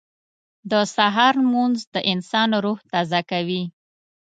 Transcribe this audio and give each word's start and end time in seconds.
•د 0.71 0.73
سهار 0.95 1.33
لمونځ 1.43 1.77
د 1.93 1.95
انسان 2.11 2.49
روح 2.63 2.79
تازه 2.91 3.21
کوي. 3.31 3.63